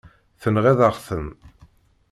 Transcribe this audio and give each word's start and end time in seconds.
Tenɣiḍ-aɣ-ten. 0.41 1.27